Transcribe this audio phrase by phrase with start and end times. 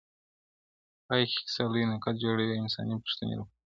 [1.05, 3.59] پای کي کيسه لوی نقد جوړوي انساني پوښتني راپورته کوي,